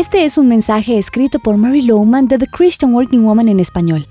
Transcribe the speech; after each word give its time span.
Este 0.00 0.24
es 0.24 0.38
un 0.38 0.48
mensaje 0.48 0.96
escrito 0.96 1.40
por 1.40 1.58
Mary 1.58 1.82
Lowman 1.82 2.26
de 2.26 2.38
The 2.38 2.46
Christian 2.46 2.94
Working 2.94 3.22
Woman 3.22 3.48
en 3.48 3.60
español. 3.60 4.08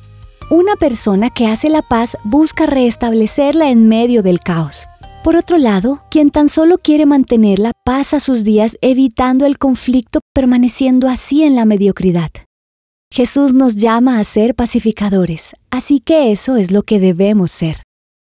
Una 0.51 0.75
persona 0.75 1.31
que 1.31 1.47
hace 1.47 1.67
la 1.67 1.81
paz 1.81 2.15
busca 2.23 2.67
restablecerla 2.67 3.71
en 3.71 3.87
medio 3.87 4.21
del 4.21 4.39
caos. 4.39 4.83
Por 5.23 5.35
otro 5.35 5.57
lado, 5.57 6.03
quien 6.11 6.29
tan 6.29 6.47
solo 6.47 6.77
quiere 6.77 7.07
mantenerla 7.07 7.71
pasa 7.83 8.19
sus 8.19 8.43
días 8.43 8.77
evitando 8.81 9.47
el 9.47 9.57
conflicto 9.57 10.19
permaneciendo 10.31 11.07
así 11.07 11.41
en 11.41 11.55
la 11.55 11.65
mediocridad. 11.65 12.29
Jesús 13.11 13.55
nos 13.55 13.75
llama 13.75 14.19
a 14.19 14.23
ser 14.25 14.53
pacificadores, 14.53 15.55
así 15.71 16.01
que 16.01 16.31
eso 16.31 16.55
es 16.55 16.69
lo 16.69 16.83
que 16.83 16.99
debemos 16.99 17.49
ser. 17.49 17.81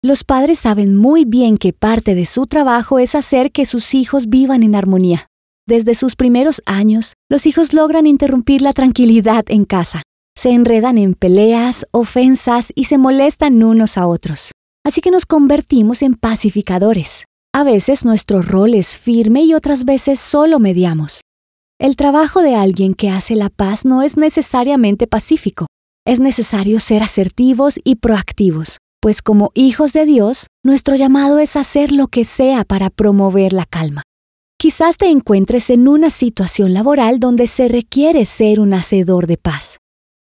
Los 0.02 0.24
padres 0.24 0.58
saben 0.58 0.96
muy 0.96 1.24
bien 1.24 1.58
que 1.58 1.72
parte 1.72 2.16
de 2.16 2.26
su 2.26 2.48
trabajo 2.48 2.98
es 2.98 3.14
hacer 3.14 3.52
que 3.52 3.68
sus 3.68 3.94
hijos 3.94 4.28
vivan 4.28 4.64
en 4.64 4.74
armonía. 4.74 5.28
Desde 5.66 5.96
sus 5.96 6.18
primeros 6.18 6.62
años, 6.66 7.14
los 7.30 7.46
hijos 7.46 7.74
logran 7.74 8.06
interrumpir 8.06 8.62
la 8.62 8.74
tranquilidad 8.74 9.46
en 9.48 9.64
casa. 9.64 10.02
Se 10.36 10.52
enredan 10.52 10.98
en 10.98 11.14
peleas, 11.14 11.88
ofensas 11.92 12.74
y 12.76 12.86
se 12.86 12.98
molestan 12.98 13.64
unos 13.64 13.98
a 13.98 14.08
otros. 14.08 14.52
Así 14.86 15.00
que 15.00 15.10
nos 15.10 15.26
convertimos 15.26 16.02
en 16.02 16.16
pacificadores. 16.16 17.24
A 17.56 17.64
veces 17.64 18.04
nuestro 18.04 18.42
rol 18.42 18.74
es 18.74 18.98
firme 19.00 19.44
y 19.44 19.54
otras 19.54 19.86
veces 19.86 20.20
solo 20.20 20.60
mediamos. 20.60 21.22
El 21.80 21.96
trabajo 21.96 22.42
de 22.42 22.56
alguien 22.56 22.94
que 22.94 23.10
hace 23.10 23.36
la 23.36 23.50
paz 23.50 23.86
no 23.86 24.02
es 24.02 24.18
necesariamente 24.18 25.08
pacífico. 25.08 25.68
Es 26.06 26.20
necesario 26.20 26.82
ser 26.82 27.04
asertivos 27.04 27.80
y 27.84 27.96
proactivos, 27.96 28.80
pues 29.02 29.22
como 29.22 29.52
hijos 29.54 29.94
de 29.94 30.06
Dios, 30.06 30.48
nuestro 30.64 30.96
llamado 30.96 31.40
es 31.40 31.56
hacer 31.56 31.94
lo 31.94 32.08
que 32.08 32.26
sea 32.26 32.66
para 32.66 32.90
promover 32.90 33.54
la 33.54 33.66
calma. 33.66 34.03
Quizás 34.64 34.96
te 34.96 35.08
encuentres 35.08 35.70
en 35.72 35.90
una 35.90 36.10
situación 36.10 36.74
laboral 36.74 37.20
donde 37.20 37.48
se 37.48 37.68
requiere 37.68 38.24
ser 38.24 38.62
un 38.62 38.74
hacedor 38.74 39.28
de 39.28 39.36
paz. 39.36 39.80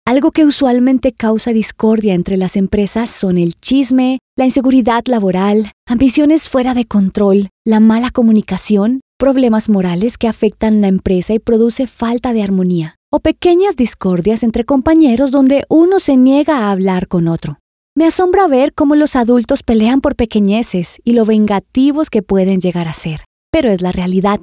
Algo 0.07 0.31
que 0.31 0.47
usualmente 0.47 1.13
causa 1.13 1.53
discordia 1.53 2.15
entre 2.15 2.39
las 2.39 2.57
empresas 2.57 3.11
son 3.11 3.37
el 3.37 3.53
chisme, 3.53 4.21
la 4.35 4.47
inseguridad 4.47 5.05
laboral, 5.09 5.73
ambiciones 5.87 6.49
fuera 6.49 6.73
de 6.73 6.87
control, 6.87 7.51
la 7.67 7.81
mala 7.81 8.11
comunicación, 8.11 9.03
problemas 9.19 9.69
morales 9.69 10.17
que 10.17 10.27
afectan 10.27 10.81
la 10.81 10.89
empresa 10.89 11.35
y 11.35 11.39
produce 11.39 11.87
falta 11.87 12.33
de 12.33 12.43
armonía, 12.43 12.97
o 13.13 13.21
pequeñas 13.21 13.77
discordias 13.77 14.43
entre 14.43 14.65
compañeros 14.65 15.33
donde 15.33 15.67
uno 15.69 16.01
se 16.01 16.17
niega 16.17 16.61
a 16.61 16.71
hablar 16.71 17.09
con 17.09 17.29
otro. 17.29 17.59
Me 17.95 18.07
asombra 18.07 18.49
ver 18.49 18.73
cómo 18.73 18.97
los 18.97 19.17
adultos 19.17 19.63
pelean 19.63 20.01
por 20.01 20.17
pequeñeces 20.17 20.97
y 21.05 21.13
lo 21.13 21.27
vengativos 21.27 22.09
que 22.09 22.23
pueden 22.23 22.63
llegar 22.63 22.89
a 22.89 22.95
ser, 22.95 23.21
pero 23.55 23.71
es 23.71 23.81
la 23.83 23.93
realidad. 23.93 24.41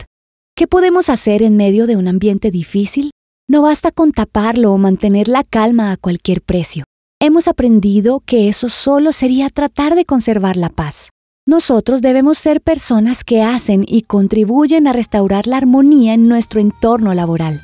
¿Qué 0.55 0.67
podemos 0.67 1.09
hacer 1.09 1.43
en 1.43 1.57
medio 1.57 1.85
de 1.85 1.97
un 1.97 2.07
ambiente 2.07 2.49
difícil? 2.49 3.11
No 3.45 3.61
basta 3.61 3.91
con 3.91 4.13
taparlo 4.13 4.71
o 4.71 4.77
mantener 4.77 5.27
la 5.27 5.43
calma 5.43 5.91
a 5.91 5.97
cualquier 5.97 6.41
precio. 6.41 6.85
Hemos 7.19 7.49
aprendido 7.49 8.21
que 8.25 8.47
eso 8.47 8.69
solo 8.69 9.11
sería 9.11 9.49
tratar 9.49 9.95
de 9.95 10.05
conservar 10.05 10.55
la 10.55 10.69
paz. 10.69 11.09
Nosotros 11.45 12.01
debemos 12.01 12.37
ser 12.37 12.61
personas 12.61 13.25
que 13.25 13.43
hacen 13.43 13.83
y 13.85 14.03
contribuyen 14.03 14.87
a 14.87 14.93
restaurar 14.93 15.45
la 15.45 15.57
armonía 15.57 16.13
en 16.13 16.29
nuestro 16.29 16.61
entorno 16.61 17.13
laboral. 17.13 17.59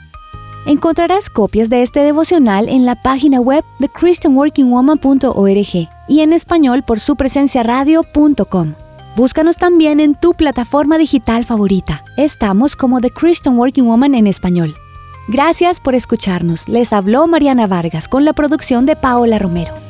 Encontrarás 0.66 1.30
copias 1.30 1.70
de 1.70 1.82
este 1.82 2.02
devocional 2.02 2.68
en 2.68 2.86
la 2.86 3.02
página 3.02 3.40
web 3.40 3.64
de 3.80 3.88
christianworkingwoman.org 3.88 5.90
y 6.10 6.20
en 6.20 6.34
español 6.34 6.84
por 6.84 7.00
su 7.00 7.16
presencia 7.16 7.64
radio.com. 7.64 8.74
Búscanos 9.18 9.58
también 9.58 10.00
en 10.00 10.14
tu 10.14 10.36
plataforma 10.36 11.00
digital 11.00 11.44
favorita. 11.44 12.06
Estamos 12.18 12.76
como 12.76 13.02
The 13.02 13.10
Christian 13.10 13.58
Working 13.58 13.86
Woman 13.86 14.14
en 14.14 14.28
español. 14.28 14.76
Gracias 15.28 15.80
por 15.80 15.96
escucharnos. 15.96 16.70
Les 16.70 16.94
habló 16.94 17.26
Mariana 17.26 17.66
Vargas 17.66 18.08
con 18.08 18.26
la 18.26 18.34
producción 18.34 18.86
de 18.86 18.96
Paola 18.96 19.40
Romero. 19.40 19.87